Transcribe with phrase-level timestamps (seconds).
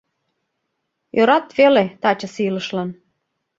[1.19, 2.89] Ӧрат веле тачысе илышлан.